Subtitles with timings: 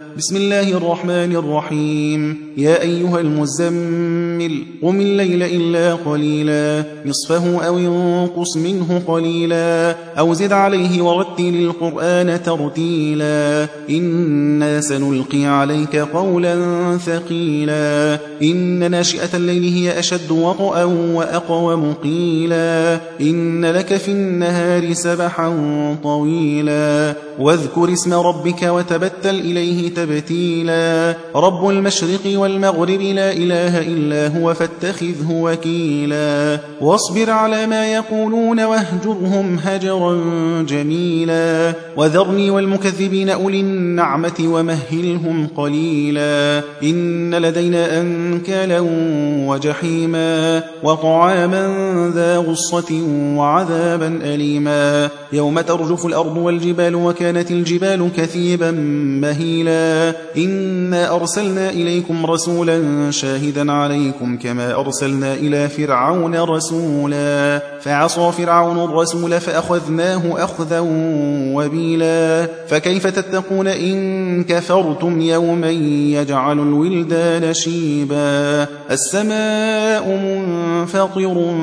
[0.00, 2.36] بسم الله الرحمن الرحيم.
[2.56, 4.23] يا أيها المزمل
[4.82, 13.66] قم الليل إلا قليلا نصفه أو ينقص منه قليلا أو زد عليه ورتل القرآن ترتيلا.
[13.90, 16.54] إنا سنلقي عليك قولا
[16.98, 18.18] ثقيلا.
[18.42, 25.50] إن ناشئة الليل هي أشد وطئا وأقوم قيلا إن لك في النهار سبحا
[26.02, 27.14] طويلا.
[27.38, 31.16] واذكر اسم ربك وتبتل إليه تبتيلا.
[31.36, 34.33] رب المشرق والمغرب لا إله إلا هو.
[34.34, 36.58] فاتخذه وكيلا.
[36.80, 40.22] واصبر على ما يقولون واهجرهم هجرا
[40.62, 41.72] جميلا.
[41.96, 46.62] وذرني والمكذبين أولي النعمة ومهلهم قليلا.
[46.82, 48.80] إن لدينا أنكالا
[49.48, 50.62] وجحيما.
[50.82, 51.64] وطعاما
[52.14, 53.02] ذا غصة
[53.36, 55.08] وعذابا أليما.
[55.32, 58.70] يوم ترجف الأرض والجبال وكانت الجبال كثيبا
[59.20, 60.12] مهيلا.
[60.36, 67.62] إنا أرسلنا إليكم رسولا شاهدا عليكم كما أرسلنا إلى فرعون رسولا.
[67.80, 70.80] فعصى فرعون الرسول فأخذناه أخذا
[71.54, 72.48] وبيلا.
[72.68, 75.70] فكيف تتقون إن كفرتم يوما
[76.20, 78.66] يجعل الولدان شيبا.
[78.90, 81.54] السماء منفطر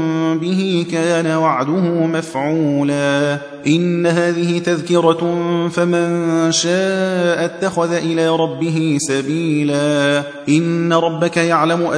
[0.41, 3.37] به كان وعده مفعولا.
[3.67, 5.37] إن هذه تذكرة
[5.69, 10.23] فمن شاء اتخذ إلى ربه سبيلا.
[10.49, 11.91] إن ربك يعلم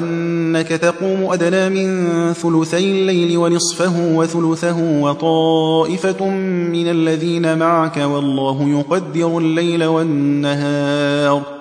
[0.44, 6.30] أنك تقوم أدنى من ثلثي الليل ونصفه وثلثه وطائفة
[6.76, 11.42] من الذين معك والله يقدر الليل والنهار